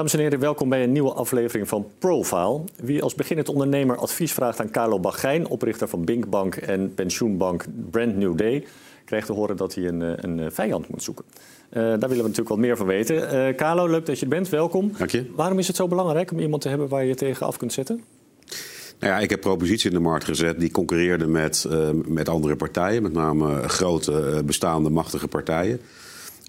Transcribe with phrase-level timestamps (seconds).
[0.00, 2.60] Dames en heren, welkom bij een nieuwe aflevering van Profile.
[2.76, 8.16] Wie als beginnend ondernemer advies vraagt aan Carlo Bagijn, oprichter van Binkbank en pensioenbank Brand
[8.16, 8.66] New Day,
[9.04, 11.24] krijgt te horen dat hij een, eh, een vijand moet zoeken.
[11.28, 11.38] Uh,
[11.72, 13.16] daar willen we natuurlijk wat meer van weten.
[13.16, 14.48] Uh, Carlo, leuk dat je er bent.
[14.48, 14.92] Welkom.
[14.98, 15.30] Dank je.
[15.34, 18.04] Waarom is het zo belangrijk om iemand te hebben waar je tegen af kunt zetten?
[18.98, 22.56] Nou ja, ik heb propositie in de markt gezet die concurreerde met, uh, met andere
[22.56, 25.80] partijen, met name grote bestaande machtige partijen.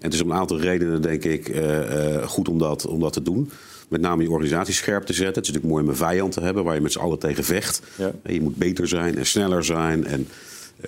[0.02, 3.00] En het is om een aantal redenen, denk ik, uh, uh, goed om dat, om
[3.00, 3.50] dat te doen.
[3.88, 5.34] Met name je organisatie scherp te zetten.
[5.34, 7.44] Het is natuurlijk mooi om een vijand te hebben waar je met z'n allen tegen
[7.44, 7.82] vecht.
[7.96, 8.12] Ja.
[8.26, 10.06] Je moet beter zijn en sneller zijn.
[10.06, 10.28] En,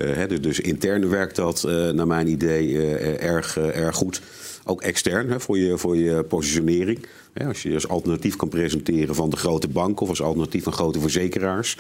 [0.03, 4.21] uh, dus, dus intern werkt dat, naar mijn idee, erg, erg goed.
[4.65, 7.07] Ook extern hè, voor, je, voor je positionering.
[7.47, 10.73] als je je als alternatief kan presenteren van de grote banken of als alternatief van
[10.73, 11.77] grote verzekeraars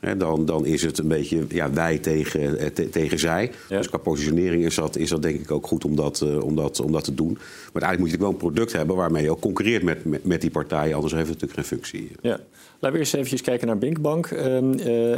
[0.00, 3.50] dan, dan is het een beetje ja, wij tegen, eh, tegen zij.
[3.68, 6.56] Dus qua positionering is dat, is dat denk ik ook goed om dat, uh, om
[6.56, 7.32] dat, om dat te doen.
[7.72, 10.40] Maar eigenlijk moet je wel een product hebben waarmee je ook concurreert met, met, met
[10.40, 10.94] die partijen.
[10.94, 12.10] Anders heeft het natuurlijk geen functie.
[12.20, 12.40] Ja.
[12.78, 14.30] Laten we eerst even kijken naar Binkbank.
[14.30, 14.40] Uh,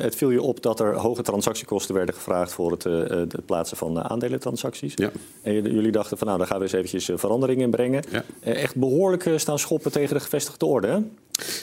[0.02, 4.02] het viel je op dat er hoge transactiekosten werden gevraagd voor het, het plaatsen van
[4.02, 4.92] aandelentransacties.
[4.96, 5.10] Ja.
[5.42, 8.02] En jullie dachten van nou, daar gaan we eens eventjes verandering in brengen.
[8.10, 8.24] Ja.
[8.40, 10.86] echt behoorlijk staan schoppen tegen de gevestigde orde.
[10.86, 10.98] Hè?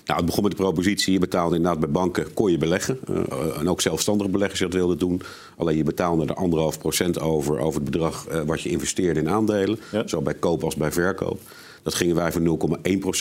[0.06, 1.14] Nou, het begon met de propositie.
[1.14, 3.00] Je betaalde inderdaad bij banken, kon je beleggen.
[3.10, 5.22] Uh, en ook zelfstandige beleggers dat wilden doen.
[5.58, 9.30] Alleen je betaalde er anderhalf procent over, over het bedrag uh, wat je investeerde in
[9.30, 9.80] aandelen.
[9.92, 10.08] Ja.
[10.08, 11.42] Zo bij koop als bij verkoop.
[11.84, 12.78] Dat gingen wij voor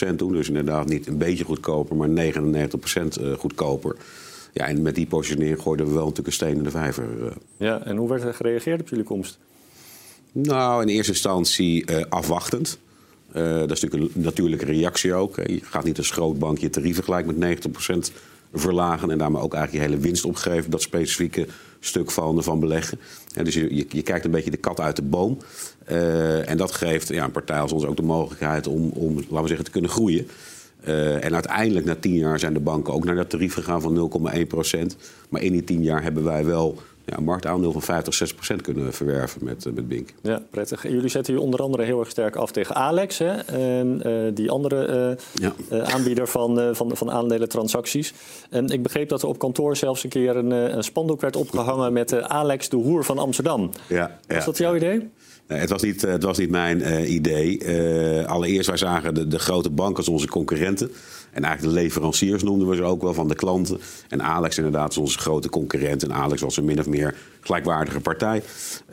[0.09, 0.31] 0,1% doen.
[0.31, 2.11] Dus inderdaad niet een beetje goedkoper, maar 99%
[3.21, 3.95] uh, goedkoper.
[4.53, 7.05] Ja, en met die positionering gooiden we wel natuurlijk een steen in de vijver.
[7.57, 9.37] Ja, en hoe werd er gereageerd op jullie komst?
[10.31, 12.79] Nou, in eerste instantie afwachtend.
[13.35, 15.35] Uh, dat is natuurlijk een natuurlijke reactie ook.
[15.35, 17.67] Je gaat niet als groot je tarieven gelijk met
[18.11, 18.13] 90%
[18.53, 21.47] verlagen en daarmee ook eigenlijk je hele winst opgeven, dat specifieke
[21.79, 22.99] stuk van, van beleggen.
[23.33, 25.37] En dus je, je, kijkt een beetje de kat uit de boom.
[25.91, 29.41] Uh, en dat geeft ja, een partij als ons ook de mogelijkheid om, om laten
[29.41, 30.27] we zeggen, te kunnen groeien.
[30.87, 34.11] Uh, en uiteindelijk na tien jaar zijn de banken ook naar dat tarief gegaan van
[34.83, 34.97] 0,1%
[35.29, 36.77] Maar in die tien jaar hebben wij wel
[37.09, 40.09] ja, een marktaandeel van 50, 60 procent kunnen verwerven met, uh, met Bink.
[40.21, 40.85] Ja, prettig.
[40.85, 43.31] En jullie zetten je onder andere heel erg sterk af tegen Alex, hè?
[43.31, 45.83] En, uh, die andere uh, ja.
[45.83, 48.13] aanbieder van, van, van aandelentransacties.
[48.49, 51.93] En ik begreep dat er op kantoor zelfs een keer een, een spandoek werd opgehangen
[51.93, 53.69] met Alex de Hoer van Amsterdam.
[53.87, 54.35] Ja, ja.
[54.35, 55.09] Was dat jouw idee?
[55.47, 57.67] Nee, het was niet, het was niet mijn idee.
[58.27, 60.91] Allereerst, wij zagen de, de grote banken als onze concurrenten.
[61.31, 63.79] En eigenlijk de leveranciers noemden we ze ook wel van de klanten.
[64.09, 66.03] En Alex inderdaad is onze grote concurrent.
[66.03, 68.43] En Alex was een min of meer gelijkwaardige partij.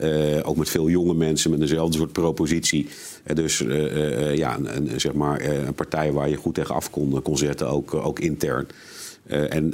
[0.01, 2.87] Uh, ook met veel jonge mensen met dezelfde soort propositie.
[3.25, 6.89] Uh, dus uh, ja, een, een, zeg maar, een partij waar je goed tegen af
[6.89, 8.67] kon, kon zetten, ook, ook intern.
[9.27, 9.73] en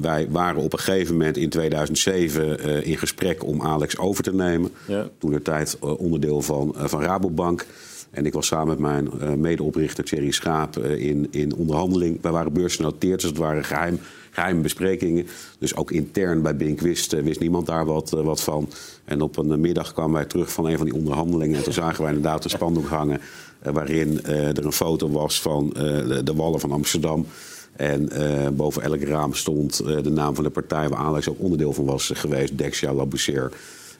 [0.00, 4.70] wij waren op een gegeven moment in 2007 in gesprek om Alex over te nemen.
[4.86, 5.08] Ja.
[5.18, 7.66] Toen de tijd onderdeel van, van Rabobank.
[8.10, 12.18] En ik was samen met mijn uh, medeoprichter Thierry Schaap uh, in, in onderhandeling.
[12.22, 15.26] Wij waren beursgenoteerd, dus het waren geheim, geheime besprekingen.
[15.58, 18.68] Dus ook intern bij Bink wist, wist niemand daar wat, wat van.
[19.04, 21.56] En op een middag kwamen wij terug van een van die onderhandelingen.
[21.56, 23.20] En toen zagen wij inderdaad een spandoek hangen...
[23.62, 27.26] waarin er een foto was van de, de wallen van Amsterdam...
[27.78, 31.40] En uh, boven elk raam stond uh, de naam van de partij waar Alex ook
[31.40, 33.52] onderdeel van was geweest, Dexia Laboucher.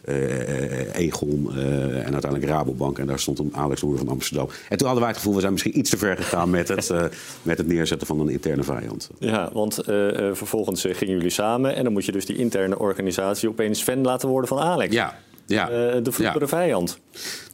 [0.08, 1.62] Uh, Egon uh,
[2.06, 2.98] en uiteindelijk Rabobank.
[2.98, 4.48] En daar stond een Alex Hoer van Amsterdam.
[4.69, 6.92] En toen hadden wij het gevoel, we zijn misschien iets te ver gegaan met het,
[7.42, 9.10] met het neerzetten van een interne vijand.
[9.18, 9.74] Ja, want
[10.32, 14.28] vervolgens gingen jullie samen en dan moet je dus die interne organisatie opeens fan laten
[14.28, 14.94] worden van Alex.
[14.94, 15.18] Ja,
[15.48, 15.70] ja.
[15.70, 16.47] Uh, de ja.
[16.47, 16.98] vijand.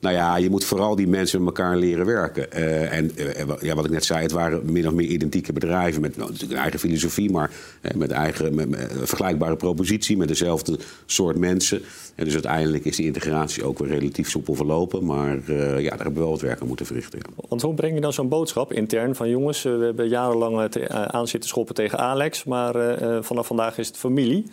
[0.00, 2.46] Nou ja, je moet vooral die mensen met elkaar leren werken.
[2.54, 3.26] Uh, en uh,
[3.60, 6.52] ja, wat ik net zei, het waren min of meer identieke bedrijven met nou, natuurlijk
[6.52, 7.50] een eigen filosofie, maar
[7.94, 11.82] met eigen met, met, vergelijkbare propositie, met dezelfde soort mensen.
[12.14, 15.04] En dus uiteindelijk is die integratie ook weer relatief soepel verlopen.
[15.04, 17.18] Maar ja, daar hebben we wel wat werk aan moeten verrichten.
[17.22, 17.44] Ja.
[17.48, 21.48] Want hoe breng je dan zo'n boodschap intern van jongens, we hebben jarenlang aan zitten
[21.48, 24.46] schoppen tegen Alex, maar vanaf vandaag is het familie.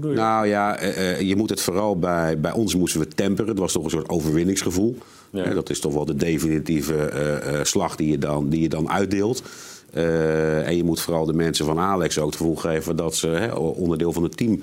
[0.00, 3.50] Nou ja, uh, je moet het vooral bij, bij ons moesten we temperen.
[3.50, 4.98] Het was toch een soort overwinningsgevoel.
[5.30, 5.54] Ja.
[5.54, 7.12] Dat is toch wel de definitieve
[7.46, 9.42] uh, slag die je dan, die je dan uitdeelt.
[9.92, 13.52] En je moet vooral de mensen van Alex ook het gevoel geven dat ze hè,
[13.54, 14.60] onderdeel van het team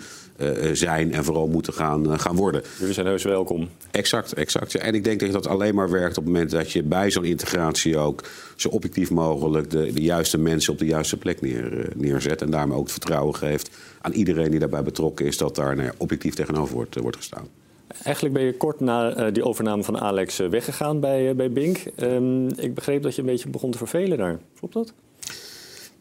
[0.73, 2.61] zijn en vooral moeten gaan, gaan worden.
[2.79, 3.69] Jullie zijn heus welkom.
[3.91, 4.75] Exact, exact.
[4.75, 7.23] En ik denk dat dat alleen maar werkt op het moment dat je bij zo'n
[7.25, 8.23] integratie ook
[8.55, 12.41] zo objectief mogelijk de, de juiste mensen op de juiste plek neer, neerzet.
[12.41, 13.69] En daarmee ook het vertrouwen geeft
[14.01, 17.47] aan iedereen die daarbij betrokken is, dat daar nou, objectief tegenover wordt, wordt gestaan.
[18.03, 21.51] Eigenlijk ben je kort na uh, die overname van Alex uh, weggegaan bij, uh, bij
[21.51, 21.83] Bink.
[22.01, 24.39] Um, ik begreep dat je een beetje begon te vervelen daar.
[24.59, 24.93] Klopt dat?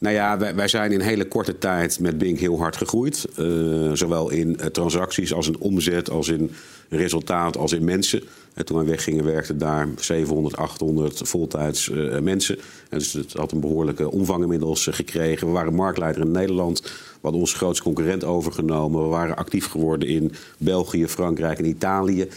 [0.01, 3.29] Nou ja, wij, zijn in hele korte tijd met Bink heel hard gegroeid.
[3.39, 6.51] Uh, zowel in uh, transacties als in omzet, als in
[6.89, 8.23] resultaat, als in mensen.
[8.55, 12.59] En toen wij weggingen werkten daar 700, 800 voltijds uh, mensen.
[12.91, 15.47] En dus het had een behoorlijke omvang inmiddels gekregen.
[15.47, 16.83] We waren marktleider in Nederland.
[16.83, 16.91] We
[17.21, 19.03] hadden onze grootste concurrent overgenomen.
[19.03, 22.29] We waren actief geworden in België, Frankrijk en Italië.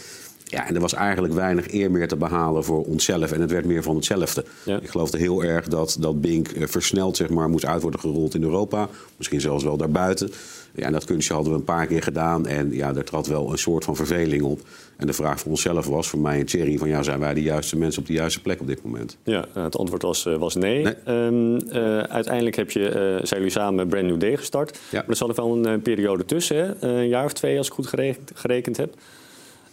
[0.52, 3.32] Ja, en er was eigenlijk weinig eer meer te behalen voor onszelf.
[3.32, 4.44] En het werd meer van hetzelfde.
[4.64, 4.80] Ja.
[4.80, 8.42] Ik geloofde heel erg dat, dat Bink versneld zeg maar, moest uit worden gerold in
[8.42, 8.88] Europa.
[9.16, 10.30] Misschien zelfs wel daarbuiten.
[10.74, 12.46] Ja, en dat kunstje hadden we een paar keer gedaan.
[12.46, 14.60] En ja, er trad wel een soort van verveling op.
[14.96, 16.78] En de vraag voor onszelf was, voor mij en Thierry...
[16.78, 19.16] van ja, zijn wij de juiste mensen op de juiste plek op dit moment?
[19.24, 20.82] Ja, het antwoord was, was nee.
[20.82, 20.94] nee.
[21.06, 24.78] Um, uh, uiteindelijk heb je, uh, zijn jullie samen Brand New Day gestart.
[24.90, 24.98] Ja.
[24.98, 26.88] Maar er zat er wel een, een periode tussen, hè?
[26.88, 28.94] een jaar of twee als ik goed gerekend, gerekend heb...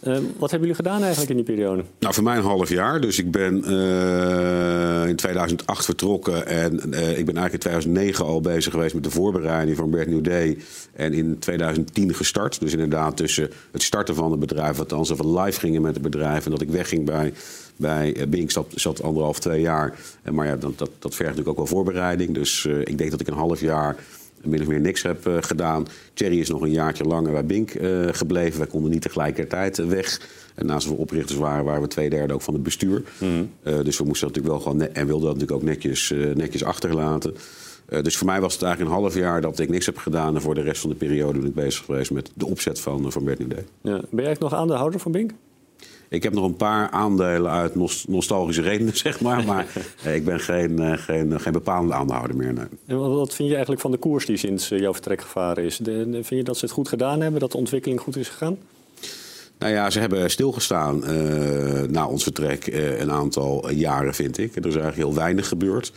[0.02, 1.84] Uh, wat hebben jullie gedaan eigenlijk in die periode?
[1.98, 3.00] Nou, voor mij een half jaar.
[3.00, 6.46] Dus ik ben uh, in 2008 vertrokken.
[6.46, 10.06] En uh, ik ben eigenlijk in 2009 al bezig geweest met de voorbereiding van Brand
[10.06, 10.58] New Day.
[10.92, 12.60] En in 2010 gestart.
[12.60, 16.02] Dus inderdaad tussen het starten van het bedrijf, althans of we live gingen met het
[16.02, 16.44] bedrijf.
[16.44, 17.32] En dat ik wegging bij,
[17.76, 19.98] bij Bink, zat, zat anderhalf, twee jaar.
[20.32, 22.34] Maar ja, dat, dat, dat vergt natuurlijk ook wel voorbereiding.
[22.34, 23.96] Dus ik denk dat ik een half jaar
[24.44, 25.86] min of meer niks heb uh, gedaan.
[26.14, 28.58] Thierry is nog een jaartje langer bij Bink uh, gebleven.
[28.58, 30.20] Wij konden niet tegelijkertijd weg.
[30.54, 33.02] En naast we oprichters waren, waren we twee derde ook van het bestuur.
[33.18, 33.50] Mm.
[33.62, 34.80] dus we moesten dat natuurlijk wel gewoon...
[34.80, 37.34] en wilden dat natuurlijk ook netjes, netjes achterlaten.
[38.02, 40.34] dus voor mij was het eigenlijk een half jaar dat ik niks heb gedaan.
[40.34, 43.12] En voor de rest van de periode ben ik bezig geweest met de opzet van,
[43.12, 43.40] van Bert.
[43.82, 44.00] Ja.
[44.10, 45.32] Ben jij nog aandeelhouder van Bink?
[46.10, 47.74] Ik heb nog een paar aandelen uit
[48.08, 49.44] nostalgische redenen, zeg maar.
[49.44, 49.66] Maar
[50.04, 52.52] ik ben geen, geen, geen bepalende aandeelhouder meer.
[52.52, 52.64] Nee.
[52.86, 55.76] En wat vind je eigenlijk van de koers die sinds jouw vertrek gevaren is?
[55.76, 58.58] De, vind je dat ze het goed gedaan hebben, dat de ontwikkeling goed is gegaan?
[59.58, 64.56] Nou ja, ze hebben stilgestaan uh, na ons vertrek uh, een aantal jaren, vind ik.
[64.56, 65.92] Er is eigenlijk heel weinig gebeurd.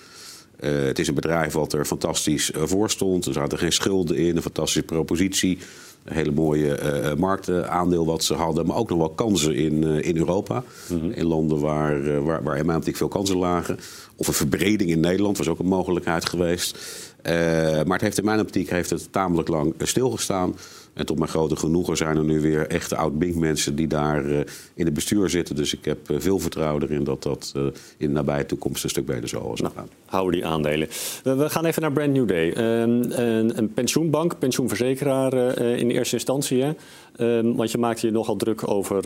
[0.60, 3.26] Uh, het is een bedrijf wat er fantastisch voor stond.
[3.26, 5.58] Er zaten geen schulden in, een fantastische propositie.
[6.04, 8.66] Een hele mooie uh, marktaandeel wat ze hadden.
[8.66, 10.64] Maar ook nog wel kansen in, uh, in Europa.
[10.90, 11.12] Mm -hmm.
[11.12, 13.78] In landen waar, uh, waar, waar veel kansen lagen.
[14.16, 16.80] Of een verbreding in Nederland was ook een mogelijkheid geweest.
[17.24, 20.56] Maar het heeft in mijn optiek heeft het tamelijk lang stilgestaan.
[20.94, 24.40] En tot mijn grote genoegen zijn er nu weer echte oud-Bink-mensen die daar uh,
[24.74, 25.56] in het bestuur zitten.
[25.56, 27.52] Dus ik heb veel vertrouwen erin dat dat
[27.98, 29.88] in de nabije toekomst een stuk beter zal nou, gaan.
[30.06, 30.88] Houden die aandelen.
[31.24, 32.56] We, gaan even naar Brand New Day.
[32.56, 36.64] Een, een pensioenbank, pensioenverzekeraar in eerste instantie.
[36.64, 36.72] Hè?
[37.20, 39.06] Um, want je maakte je nogal druk over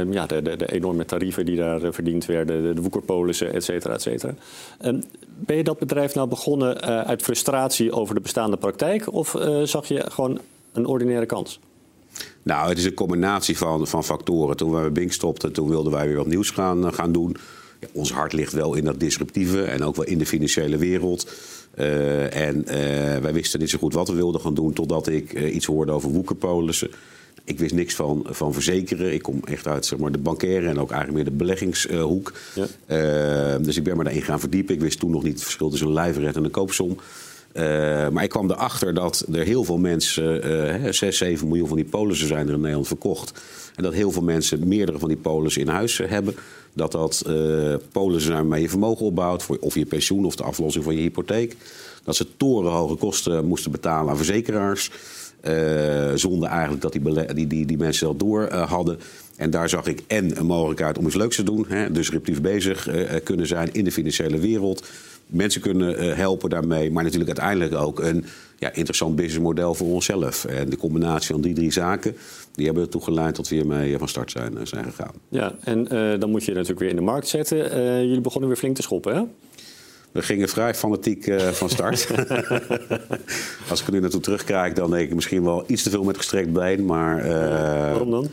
[0.00, 3.94] um, ja, de, de, de, enorme tarieven die daar verdiend werden, de, woekerpolissen, et cetera,
[3.94, 4.34] et cetera.
[4.84, 9.12] Um, ben je dat bedrijf nou begonnen uit frustratie over de bestaande praktijk?
[9.12, 10.40] Of zag je gewoon
[10.72, 11.60] een ordinaire kans?
[12.42, 14.56] Nou, het is een combinatie van, van factoren.
[14.56, 17.36] Toen we bij Bink stopten, toen wilden wij weer wat nieuws gaan, eh, gaan doen.
[17.92, 21.30] Ons hart ligt wel in dat disruptieve en ook wel in de financiële wereld.
[22.30, 22.64] En
[23.22, 26.10] wij wisten niet zo goed wat we wilden gaan doen totdat ik iets hoorde over
[26.10, 26.90] woekerpolissen.
[27.44, 29.12] Ik wist niks van, van verzekeren.
[29.12, 32.32] Ik kom echt uit zeg maar, de bankaire en ook eigenlijk meer de beleggingshoek.
[32.54, 33.58] Ja.
[33.58, 34.74] dus ik ben me daarin gaan verdiepen.
[34.74, 36.96] Ik wist toen nog niet het verschil tussen een lijfred en een koopsom.
[37.58, 40.50] Uh, maar ik kwam erachter dat er heel veel mensen,
[40.84, 43.40] uh, 6, 7 miljoen van die polissen zijn er in Nederland verkocht.
[43.76, 46.34] En dat heel veel mensen meerdere van die polissen in huis hebben.
[46.74, 50.42] Dat dat uh, polissen zijn waarmee je vermogen opbouwt, voor of je pensioen of de
[50.42, 51.56] aflossing van je hypotheek.
[52.04, 54.90] Dat ze torenhoge kosten moesten betalen aan verzekeraars.
[55.42, 58.98] Uh, zonder eigenlijk dat die, die, die, die mensen dat door uh, hadden.
[59.36, 61.64] En daar zag ik en een mogelijkheid om iets leuks te doen.
[61.68, 64.86] Hè, disruptief bezig uh, kunnen zijn in de financiële wereld
[65.26, 66.90] mensen kunnen helpen daarmee.
[66.90, 68.24] Maar natuurlijk uiteindelijk ook een
[68.58, 70.44] ja, interessant businessmodel voor onszelf.
[70.44, 72.16] En de combinatie van die drie zaken,
[72.54, 75.12] die hebben ertoe geleid tot we hiermee van start zijn, zijn gegaan.
[75.28, 75.84] Ja, en
[76.18, 77.58] dan moet je natuurlijk weer in de markt zetten.
[78.06, 79.22] Jullie begonnen weer flink te schoppen, hè?
[80.12, 82.08] We gingen vrij fanatiek uh, van start.
[83.70, 86.16] Als ik er nu naartoe terugkijk, dan denk ik misschien wel iets te veel met
[86.16, 86.84] gestrekt been.
[86.84, 88.30] Maar, Waarom dan?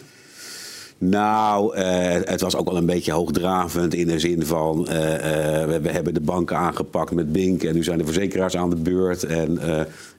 [0.97, 1.83] Nou, uh,
[2.23, 4.87] het was ook wel een beetje hoogdravend in de zin van...
[4.89, 8.57] Uh, uh, we, we, hebben de banken aangepakt met Bink en nu zijn de verzekeraars
[8.57, 9.23] aan de beurt.
[9.23, 9.59] En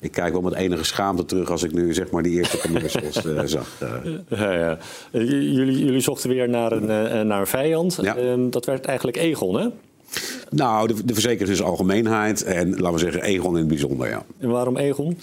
[0.01, 3.21] ik kijk wel met enige schaamte terug als ik nu zeg maar die eerste commercials
[3.53, 3.69] zag.
[4.29, 4.79] Ja, ja.
[5.13, 7.99] Jullie, jullie zochten weer naar een, naar een vijand.
[8.03, 8.17] Ja.
[8.17, 9.69] Ehm, dat werd eigenlijk Egon, hè?
[10.51, 14.25] Nou, de, de verzekeraars is algemeenheid en laten we zeggen Egon in het bijzonder, ja.
[14.39, 15.19] En waarom Egon?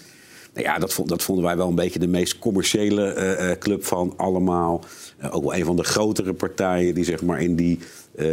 [0.54, 4.14] Nou ja, dat, dat, vonden wij wel een beetje de meest commerciële uh, club van
[4.18, 4.84] allemaal.
[5.24, 7.80] Uh, ook wel een van de grotere partijen die zeg maar in die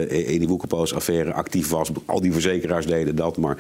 [0.08, 1.90] in die Woekerpoos-affaire actief was.
[2.04, 3.56] Al die verzekeraars deden dat, maar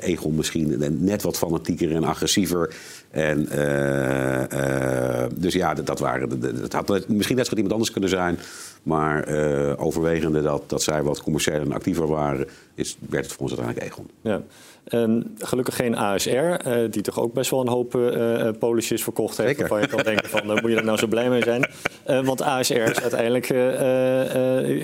[0.00, 2.74] Egon misschien net wat fanatieker en agressiever.
[3.10, 3.48] En,
[5.34, 8.38] dus ja, dat, dat waren, dat had misschien net zo iemand anders kunnen zijn.
[8.82, 9.26] Maar
[9.78, 13.92] overwegende dat, dat zij wat commerciëler en actiever waren, is, werd het voor ons uiteindelijk
[13.92, 14.10] Egon.
[14.20, 14.42] Ja.
[15.38, 19.48] Gelukkig geen ASR, uh, die toch ook best wel een hoop uh, polisjes verkocht heeft.
[19.48, 19.68] Zeker.
[19.68, 21.70] Waarvan je kan denken van, moet je er nou zo blij mee zijn?
[22.24, 23.48] want ASR is uiteindelijk,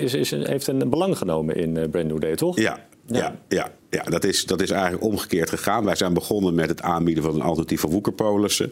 [0.01, 2.59] is, is, heeft een belang genomen in Brand New Day, toch?
[2.59, 5.85] Ja, ja, ja, ja, dat, is, dat is eigenlijk omgekeerd gegaan.
[5.85, 8.71] Wij zijn begonnen met het aanbieden van een alternatief voor woekerpolissen.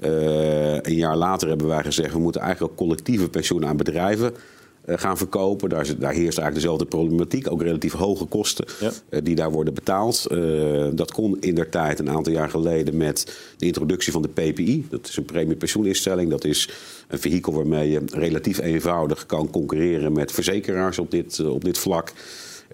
[0.00, 4.40] een jaar later hebben wij gezegd, we moeten eigenlijk ook collectieve pensioenen aan bedrijven eh,
[4.86, 5.68] gaan verkopen.
[5.68, 7.50] Daar, daar, heerst eigenlijk dezelfde problematiek.
[7.50, 8.64] Ook relatief hoge kosten
[9.08, 10.26] eh, die daar worden betaald.
[10.26, 14.28] Eh, dat kon in der tijd een aantal jaar geleden met de introductie van de
[14.28, 14.86] PPI.
[14.90, 16.30] Dat is een premiepensioeninstelling.
[16.30, 16.68] Dat is
[17.08, 22.12] een vehikel waarmee je relatief eenvoudig kan concurreren met verzekeraars op dit, op dit vlak.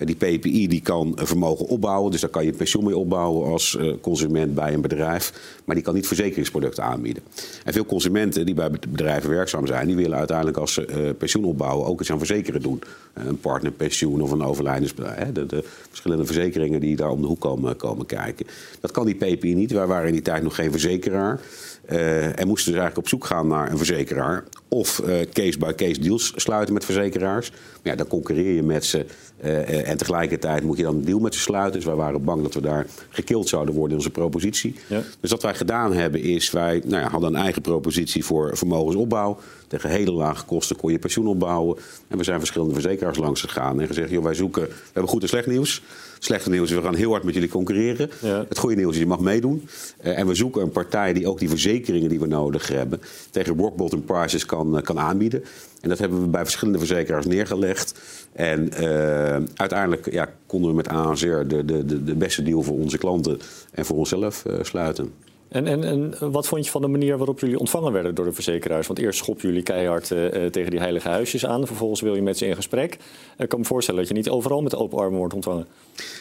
[0.00, 3.76] Eh, die PPI die kan vermogen opbouwen, dus daar kan je pensioen mee opbouwen als
[3.76, 5.32] eh, consument bij een bedrijf.
[5.64, 7.22] Maar die kan niet verzekeringsproducten aanbieden.
[7.64, 11.44] En veel consumenten die bij bedrijven werkzaam zijn, die willen uiteindelijk als ze uh, pensioen
[11.44, 12.82] opbouwen ook iets aan verzekeren doen.
[13.14, 15.32] een partnerpensioen of een overlijdensbedrijf.
[15.32, 18.46] De, de, verschillende verzekeringen die daar om de hoek komen, komen kijken.
[18.80, 19.72] Dat kan die PPI niet.
[19.72, 21.40] Wij waren in die tijd nog geen verzekeraar.
[21.86, 24.44] en moesten dus eigenlijk op zoek gaan naar een verzekeraar.
[24.72, 27.50] Of case-by-case deals sluiten met verzekeraars.
[27.50, 29.06] Maar ja, dan concurreer je met ze
[29.44, 31.72] uh, en tegelijkertijd moet je dan een deal met ze sluiten.
[31.72, 34.74] Dus wij waren bang dat we daar gekild zouden worden in onze propositie.
[34.88, 35.02] Ja.
[35.20, 39.38] Dus wat wij gedaan hebben is, wij nou ja, hadden een eigen propositie voor vermogensopbouw.
[39.70, 41.78] Tegen hele lage kosten kon je pensioen opbouwen.
[42.08, 45.22] En we zijn verschillende verzekeraars langs gegaan en gezegd, joh, wij zoeken, we hebben goed
[45.22, 45.82] en slecht nieuws.
[46.18, 48.10] Slechte nieuws is, we gaan heel hard met jullie concurreren.
[48.48, 49.68] Het goede nieuws is, je mag meedoen.
[50.04, 53.00] Uh, en we zoeken een partij die ook die verzekeringen die we nodig hebben...
[53.30, 55.44] tegen rock bottom prices kan, uh, kan aanbieden.
[55.80, 58.00] En dat hebben we bij verschillende verzekeraars neergelegd.
[58.32, 62.78] En uh, uiteindelijk ja, konden we met ANZR de, de, de, de beste deal voor
[62.78, 63.38] onze klanten
[63.70, 65.12] en voor onszelf sluiten.
[65.50, 68.32] En, en, en wat vond je van de manier waarop jullie ontvangen werden door de
[68.32, 68.86] verzekeraars?
[68.86, 71.66] Want eerst schop jullie keihard uh, tegen die heilige huisjes aan.
[71.66, 72.98] Vervolgens wil je met ze in gesprek.
[73.38, 75.66] Ik kan me voorstellen dat je niet overal met open armen wordt ontvangen.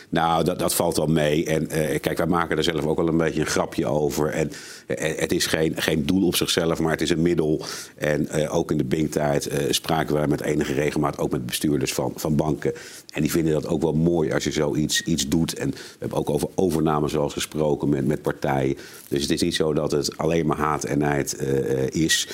[0.09, 1.45] Nou, dat, dat valt wel mee.
[1.45, 4.29] En uh, kijk, wij maken er zelf ook wel een beetje een grapje over.
[4.29, 4.51] En
[4.95, 7.61] het is geen, geen doel op zichzelf, maar het is een middel.
[7.95, 12.35] En ook in de Bing-tijd spraken wij met enige regelmaat ook met bestuurders van, van
[12.35, 12.73] banken.
[13.13, 15.53] En die vinden dat ook wel mooi als je zoiets iets doet.
[15.53, 18.77] En we hebben ook over overname zoals gesproken met, met partijen.
[19.07, 21.41] Dus het is niet zo dat het alleen maar haat en nijd
[21.89, 22.27] is.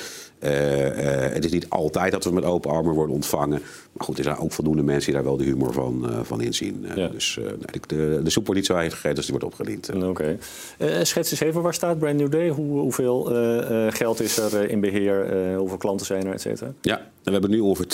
[0.45, 3.61] Uh, uh, het is niet altijd dat we met open armen worden ontvangen.
[3.91, 6.85] Maar goed, er zijn ook voldoende mensen die daar wel de humor van, van inzien.
[6.95, 7.07] Ja.
[7.07, 7.39] Dus
[7.87, 9.89] de, de soep wordt niet zo gegeten als die wordt opgediend.
[9.95, 10.05] Oké.
[10.77, 11.05] Okay.
[11.05, 12.49] schets eens even, waar staat Brand New Day?
[12.49, 13.23] Hoe, hoeveel
[13.89, 15.57] geld is er in beheer?
[15.57, 16.73] hoeveel klanten zijn er, et cetera?
[16.81, 17.87] Ja, we hebben nu ongeveer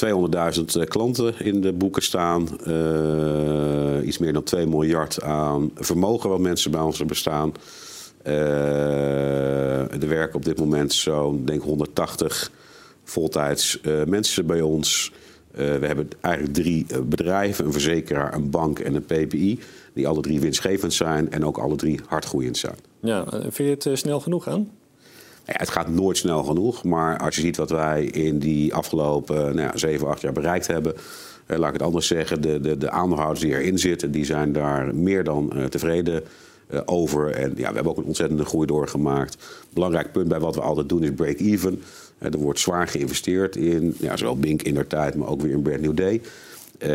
[0.81, 2.47] 200.000 klanten in de boeken staan.
[4.03, 7.47] iets meer dan 2 miljard aan vermogen wat mensen bij ons bestaan.
[7.49, 7.80] Uh,
[8.23, 12.51] er werken op dit moment zo'n denk 180
[13.03, 15.11] voltijds uh, mensen bij ons.
[15.51, 19.59] Uh, we hebben eigenlijk drie bedrijven, een verzekeraar, een bank en een PPI.
[19.93, 22.75] Die alle drie winstgevend zijn en ook alle drie hardgroeiend zijn.
[22.99, 24.69] Ja, vind je het snel genoeg aan?
[25.45, 26.83] Ja, het gaat nooit snel genoeg.
[26.83, 30.67] Maar als je ziet wat wij in die afgelopen nou ja, 7, 8 jaar bereikt
[30.67, 30.93] hebben.
[31.47, 32.41] laat ik het anders zeggen.
[32.41, 36.29] De, de, de aandeelhouders die erin zitten, die zijn daar meer dan tevreden eh,
[36.85, 37.31] over.
[37.31, 39.37] En ja, we hebben ook een ontzettende groei doorgemaakt.
[39.73, 41.81] Belangrijk punt bij wat we altijd doen is break-even.
[42.19, 45.61] er wordt zwaar geïnvesteerd in ja, zowel Bink in der tijd, maar ook weer in
[45.61, 46.21] Brand New Day.
[46.83, 46.89] Uh,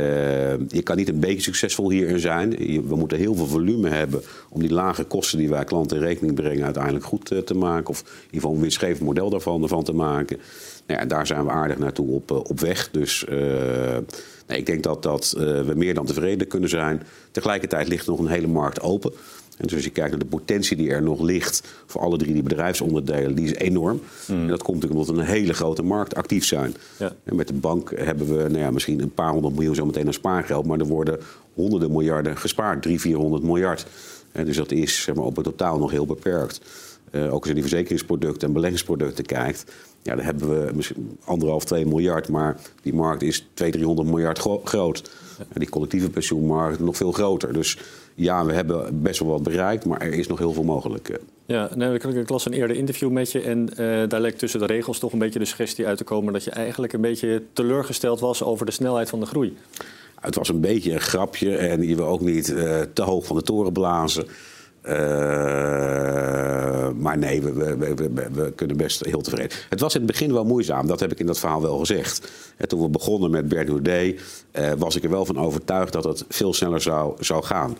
[0.68, 2.50] je kan niet een beetje succesvol hierin zijn.
[2.86, 6.34] we moeten heel veel volume hebben om die lage kosten die wij klanten in rekening
[6.34, 7.88] brengen uiteindelijk goed te maken.
[7.90, 10.38] Of in ieder geval een winstgevend model daarvan ervan te maken.
[10.86, 12.90] Nou ja, daar zijn we aardig naartoe op, op weg.
[12.90, 13.24] Dus
[14.46, 17.02] ik denk dat, dat we meer dan tevreden kunnen zijn.
[17.30, 19.12] Tegelijkertijd ligt nog een hele markt open.
[19.56, 22.32] En dus als je kijkt naar de potentie die er nog ligt voor alle drie
[22.32, 24.00] die bedrijfsonderdelen, die is enorm.
[24.26, 24.40] Mm.
[24.40, 26.74] En dat komt natuurlijk omdat we een hele grote markt actief zijn.
[26.98, 27.12] Ja.
[27.24, 30.12] En met de bank hebben we nou ja, misschien een paar honderd miljoen zometeen aan
[30.12, 31.18] spaargeld, maar er worden
[31.54, 33.86] honderden miljarden gespaard, drie, vierhonderd miljard.
[34.32, 36.60] En dus dat is zeg maar, op het totaal nog heel beperkt.
[37.10, 39.72] Uh, ook als je die verzekeringsproducten en beleggingsproducten kijkt,
[40.02, 44.38] ja, dan hebben we misschien anderhalf, twee miljard, maar die markt is 200, 300 miljard
[44.64, 45.10] groot.
[45.38, 47.52] En die collectieve pensioenmarkt nog veel groter.
[47.52, 47.78] Dus
[48.16, 51.20] ja, we hebben best wel wat bereikt, maar er is nog heel veel mogelijk.
[51.46, 54.66] Ja, nee, ik las een eerder interview met je en uh, daar leek tussen de
[54.66, 58.20] regels toch een beetje de suggestie uit te komen dat je eigenlijk een beetje teleurgesteld
[58.20, 59.56] was over de snelheid van de groei.
[60.20, 63.36] Het was een beetje een grapje en je wil ook niet uh, te hoog van
[63.36, 64.26] de toren blazen.
[64.82, 64.92] Uh,
[66.94, 69.56] maar nee, we, we, we, we, kunnen best heel tevreden.
[69.68, 72.32] Het was in het begin wel moeizaam, dat heb ik in dat verhaal wel gezegd.
[72.66, 74.20] toen we begonnen met Bert Houdet,
[74.78, 77.76] was ik er wel van overtuigd dat het veel sneller zou, zou gaan.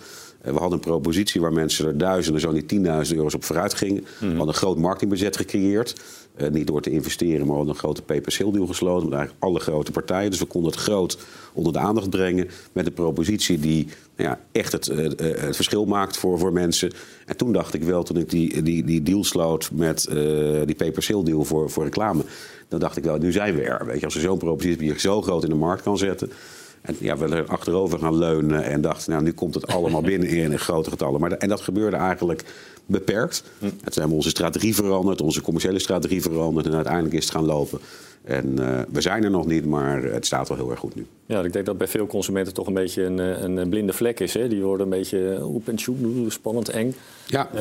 [0.53, 4.03] We hadden een propositie waar mensen er duizenden, zo niet 10.000 euro's op vooruit gingen.
[4.03, 4.37] We mhm.
[4.37, 5.95] hadden een groot marketingbudget gecreëerd.
[6.37, 9.09] Uh, niet door te investeren, maar we hadden een grote paper deal gesloten.
[9.09, 10.31] Met eigenlijk alle grote partijen.
[10.31, 11.19] Dus we konden het groot
[11.53, 12.49] onder de aandacht brengen.
[12.73, 16.93] Met een propositie die nou ja, echt het, uh, het verschil maakt voor, voor mensen.
[17.26, 20.15] En toen dacht ik wel, toen ik die, die, die deal sloot met uh,
[20.65, 22.23] die paper deal voor, voor reclame.
[22.69, 23.87] Dan dacht ik wel, nu zijn we er.
[23.87, 26.31] Weet je, als er zo'n propositie die je zo groot in de markt kan zetten.
[26.87, 30.28] En ja, we er achterover gaan leunen en dachten, nou, nu komt het allemaal binnen
[30.28, 31.21] in grote getallen.
[31.21, 32.45] Maar en dat gebeurde eigenlijk
[32.87, 33.43] beperkt.
[33.59, 33.64] Hm.
[33.64, 37.45] Het hebben we onze strategie veranderd, onze commerciële strategie veranderd en uiteindelijk is het gaan
[37.45, 37.78] lopen.
[38.25, 41.07] En uh, we zijn er nog niet, maar het staat wel heel erg goed nu.
[41.26, 44.21] Ja, ik denk dat bij veel consumenten toch een beetje een, eh, een blinde vlek
[44.21, 44.35] is.
[44.35, 44.49] Hè?
[44.49, 46.95] Die worden een beetje, hoe pensioen, spannend, eng.
[47.26, 47.49] Ja.
[47.55, 47.61] Uh,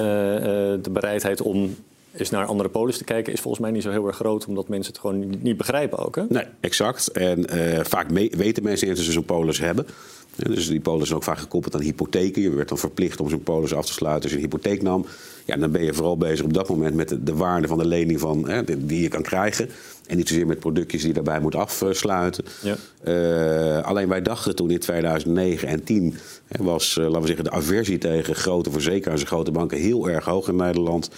[0.82, 1.76] de bereidheid om
[2.16, 4.68] is naar andere polis te kijken, is volgens mij niet zo heel erg groot, omdat
[4.68, 6.16] mensen het gewoon niet begrijpen ook.
[6.16, 6.24] Hè?
[6.30, 7.08] Nee, exact.
[7.08, 9.88] En uh, vaak weten mensen dat ze zo'n polis hebben.
[10.36, 12.42] dus die polis is ook vaak gekoppeld aan hypotheken.
[12.42, 15.06] Je werd dan verplicht om zo'n polis af te sluiten als je een hypotheek nam.
[15.46, 17.86] Ja, dan ben je vooral bezig op dat moment met de, de waarde van de
[17.86, 19.70] lening van, hè, die je kan krijgen.
[20.08, 22.46] En niet zozeer met productjes die je daarbij moet afsluiten.
[22.62, 22.76] Ja.
[23.08, 26.16] Uh, alleen wij dachten toen in 2009 en 10
[26.48, 30.26] was, uh, laten we zeggen, de aversie tegen grote verzekeraars en grote banken heel erg
[30.26, 31.10] hoog in Nederland.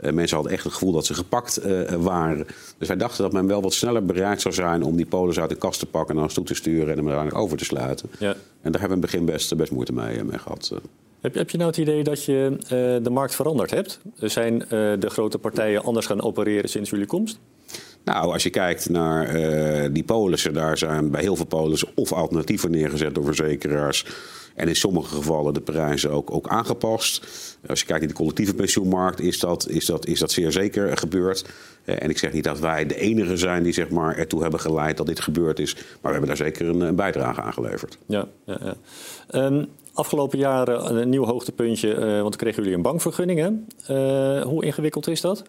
[0.00, 2.46] Uh, mensen hadden echt het gevoel dat ze gepakt uh, waren.
[2.78, 5.48] Dus wij dachten dat men wel wat sneller bereid zou zijn om die polis uit
[5.48, 7.64] de kast te pakken en naar ons toe te sturen en hem uiteindelijk over te
[7.64, 8.10] sluiten.
[8.18, 8.34] Ja.
[8.62, 10.72] En daar hebben we in het begin best, best moeite mee, mee gehad.
[11.20, 12.68] Heb, heb, je nou het idee dat je uh,
[13.04, 14.00] de markt veranderd hebt?
[14.16, 14.58] Zijn
[14.98, 17.38] de grote partijen anders gaan opereren sinds jullie komst?
[18.04, 22.12] Nou, als je kijkt naar uh, die polissen, daar zijn bij heel veel polissen of
[22.12, 24.04] alternatieven neergezet door verzekeraars.
[24.58, 27.26] En in sommige gevallen de prijzen ook, ook aangepast.
[27.66, 30.96] Als je kijkt naar de collectieve pensioenmarkt, is dat, is dat, is dat zeer zeker
[30.96, 31.44] gebeurd.
[31.84, 34.60] Eh, en ik zeg niet dat wij de enige zijn die zeg maar, ertoe hebben
[34.60, 35.74] geleid dat dit gebeurd is.
[35.74, 37.98] Maar we hebben daar zeker een, bijdrage aan geleverd.
[38.06, 38.76] Ja, ja, ja.
[39.44, 43.40] Um, afgelopen jaren een nieuw hoogtepuntje, uh, want kregen jullie een bankvergunning.
[43.86, 44.42] Hè?
[44.42, 45.44] Hoe ingewikkeld is dat?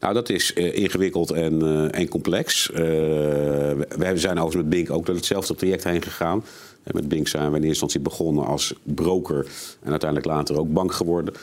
[0.00, 2.70] Nou, dat is uh, ingewikkeld en, uh, en complex.
[2.70, 6.44] Uh, we zijn overigens met Bink ook door hetzelfde traject heen gegaan.
[6.82, 9.46] En met Bink zijn we in eerste instantie begonnen als broker
[9.82, 11.34] en uiteindelijk later ook bank geworden.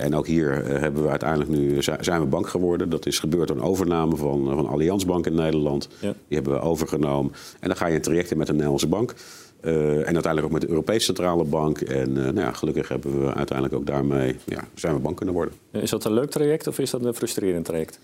[0.00, 2.90] en ook hier hebben we uiteindelijk nu zijn we bank geworden.
[2.90, 5.88] Dat is gebeurd door een overname van, van Allianz Bank in Nederland.
[6.00, 6.14] Ja.
[6.28, 7.32] Die hebben we overgenomen.
[7.60, 9.14] En dan ga je een traject in met een Nederlandse bank.
[9.62, 11.80] Uh, en uiteindelijk ook met de Europese Centrale Bank.
[11.80, 15.34] En uh, nou ja, gelukkig hebben we uiteindelijk ook daarmee ja, zijn we bank kunnen
[15.34, 15.54] worden.
[15.70, 17.98] Is dat een leuk traject of is dat een frustrerend traject?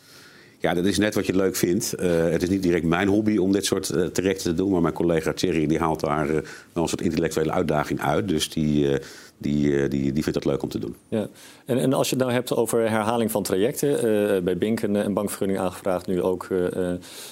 [0.65, 1.95] Ja, dat is net wat je leuk vindt.
[2.01, 4.71] Uh, het is niet direct mijn hobby om dit soort trajecten te doen.
[4.71, 6.43] Maar mijn collega Thierry die haalt daar wel
[6.83, 8.29] een soort intellectuele uitdaging uit.
[8.29, 8.99] Dus die,
[9.39, 10.97] die, die, die vindt dat leuk om te doen.
[11.09, 11.29] Ja.
[11.65, 14.45] En, en als je het nou hebt over herhaling van trajecten.
[14.45, 16.49] bij Bink een, een, bankvergunning aangevraagd, nu ook.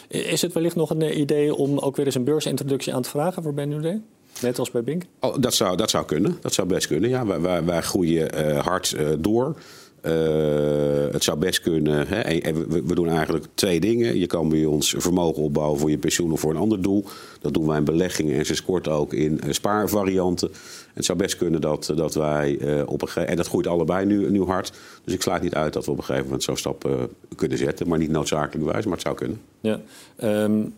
[0.09, 3.43] is het wellicht nog een idee om ook weer eens een beursintroductie aan te vragen
[3.43, 4.01] voor Ben Nude?
[4.41, 5.03] Net als bij Bink?
[5.21, 6.37] Oh, dat, zou, dat zou kunnen.
[6.41, 7.11] Dat zou best kunnen.
[7.11, 9.57] Ja, wij, wij, wij groeien hard door.
[10.03, 12.07] Uh, het zou best kunnen.
[12.09, 12.53] Hè?
[12.69, 14.19] We, doen eigenlijk twee dingen.
[14.19, 17.05] Je kan bij ons vermogen opbouwen voor je pensioen of voor een ander doel.
[17.41, 20.51] Dat doen wij in beleggingen en sinds kort ook in spaarvarianten.
[20.95, 24.31] Het zou best kunnen dat, dat wij op een gegeven En dat groeit allebei nu,
[24.31, 24.73] nu hard.
[25.05, 27.89] Dus ik sluit niet uit dat we op een gegeven moment zo'n stap kunnen zetten.
[27.89, 29.41] Maar niet noodzakelijkerwijs, maar het zou kunnen.
[29.61, 29.81] Ja.
[30.45, 30.75] Um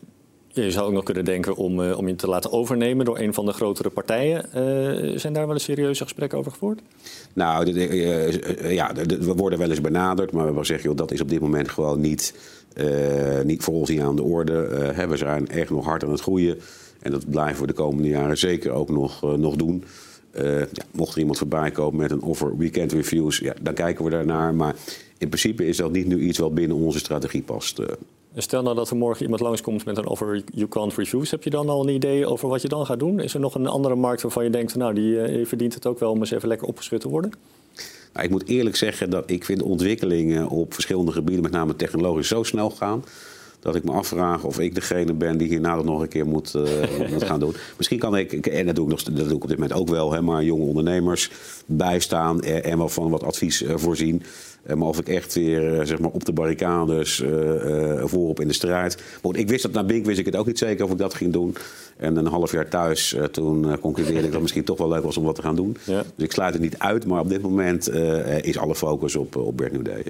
[0.62, 3.34] je zou ook nog kunnen denken om, uh, om je te laten overnemen door een
[3.34, 4.46] van de grotere partijen.
[4.46, 6.80] Uh, zijn daar wel een serieuze gesprekken over gevoerd?
[7.32, 11.28] Nou, uh, ja, we worden wel eens benaderd, maar we hebben gezegd, dat is op
[11.28, 12.34] dit moment gewoon niet,
[13.44, 14.52] niet voor ons aan de orde.
[14.94, 16.58] Hè, we zijn echt nog hard aan het groeien
[17.02, 19.84] en dat blijven we de komende jaren zeker ook nog, nog doen.
[20.32, 24.10] ja, mocht er iemand voorbij komen met een offer weekend reviews, ja, dan kijken we
[24.10, 24.54] daarnaar.
[24.54, 24.74] Maar
[25.18, 27.80] in principe is dat niet nu iets wat binnen onze strategie past.
[28.36, 31.34] Stel nou dat er morgen iemand langskomt met een offer you can't refuse.
[31.34, 33.20] Heb je dan al een idee over wat je dan gaat doen?
[33.20, 35.98] Is er nog een andere markt waarvan je denkt, nou die uh, verdient het ook
[35.98, 37.32] wel om eens even lekker opgeschud te worden?
[38.12, 42.28] Nou, ik moet eerlijk zeggen dat ik vind ontwikkelingen op verschillende gebieden, met name technologisch,
[42.28, 43.04] zo snel gaan
[43.64, 46.62] dat ik me afvraag of ik degene ben die hierna nog een keer moet, uh,
[47.12, 47.54] moet gaan doen.
[47.76, 49.88] Misschien kan ik, en dat doe ik, nog, dat doe ik op dit moment ook
[49.88, 51.30] wel, hè, maar jonge ondernemers
[51.66, 54.22] bijstaan en, en wel van wat advies uh, voorzien.
[54.66, 57.22] Uh, maar of ik echt weer zeg maar op de barricades
[58.04, 59.02] voorop in de strijd.
[59.22, 61.14] Maar ik wist dat na Bink wist ik het ook niet zeker of ik dat
[61.14, 61.56] ging doen.
[61.96, 65.16] En een half jaar thuis, toen concludeerde ik dat het misschien toch wel leuk was
[65.16, 65.76] om wat te gaan doen.
[65.84, 66.02] Ja.
[66.14, 67.90] Dus ik sluit het niet uit, maar op dit moment
[68.42, 70.04] is alle focus op, op Bert New Day.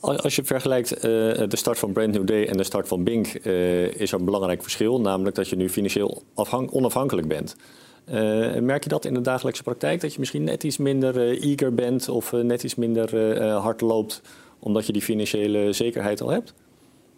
[0.00, 4.12] Als je vergelijkt de start van Brand New Day en de start van Bink, is
[4.12, 5.00] er een belangrijk verschil.
[5.00, 6.22] Namelijk dat je nu financieel
[6.70, 7.56] onafhankelijk bent.
[8.60, 10.00] Merk je dat in de dagelijkse praktijk?
[10.00, 14.22] Dat je misschien net iets minder eager bent of net iets minder hard loopt
[14.58, 16.54] omdat je die financiële zekerheid al hebt?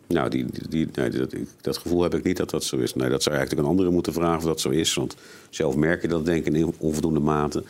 [0.09, 2.95] Nou, die, die, nee, dat, dat, gevoel heb ik niet dat dat zo is.
[2.95, 4.95] Nee, dat zou je eigenlijk een andere moeten vragen of dat zo is.
[4.95, 5.17] Want
[5.51, 7.63] zelf merk je dat denk ik in onvoldoende mate.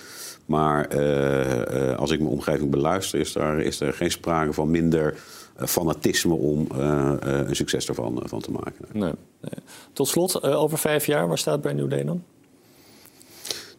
[0.47, 5.15] Maar uh, als ik mijn omgeving beluister, is, daar, is er geen sprake van minder
[5.57, 8.85] fanatisme om een succes ervan van te maken.
[8.93, 9.13] Nee.
[9.41, 9.63] nee.
[9.93, 12.23] Tot slot, over vijf jaar, waar staat Brand New Day dan?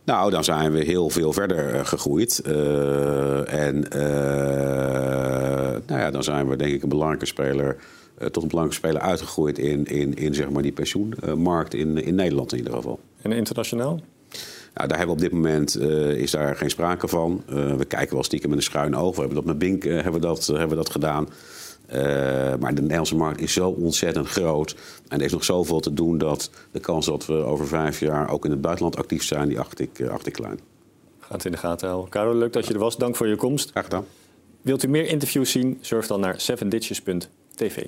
[0.10, 2.42] Nou, dan zijn we heel veel verder gegroeid.
[3.46, 3.86] en
[5.86, 7.78] nou ja, dan zijn we denk ik een belangrijke speler
[8.20, 12.16] eh, tot een belangrijke speler uitgegroeid in, in, in zeg maar die pensioenmarkt in, in
[12.16, 13.00] Nederland in ieder geval.
[13.22, 14.00] En internationaal?
[14.74, 17.44] Nou, daar hebben we op dit moment uh, is daar geen sprake van.
[17.50, 19.14] Uh, we kijken wel stiekem met een schuin oog.
[19.16, 21.28] We hebben dat met Bink uh, hebben dat, hebben dat gedaan.
[22.60, 24.76] Maar de Nederlandse markt is zo ontzettend groot.
[25.08, 28.30] En er is nog zoveel te doen dat de kans dat we over vijf jaar
[28.30, 30.60] ook in het buitenland actief zijn, die acht ik, acht ik klein.
[31.20, 32.10] Gaat in de gaten houden.
[32.10, 32.98] Karel, leuk dat je er was.
[32.98, 33.70] Dank voor je komst.
[33.70, 34.06] Graag gedaan.
[34.62, 35.78] Wilt u meer interviews zien?
[35.82, 37.86] Surf dan naar 7ditches.tv.